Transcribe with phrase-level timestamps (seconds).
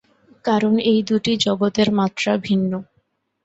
[0.45, 2.71] কারণ এই দুটি জগতের মাত্রা ভিন্ন।